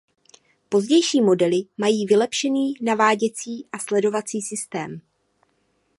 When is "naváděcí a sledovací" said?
2.81-4.41